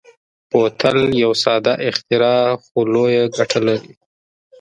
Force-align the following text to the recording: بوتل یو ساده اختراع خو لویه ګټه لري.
بوتل 0.49 0.97
یو 1.23 1.31
ساده 1.43 1.73
اختراع 1.89 2.43
خو 2.63 2.77
لویه 2.93 3.23
ګټه 3.37 3.59
لري. 3.67 3.93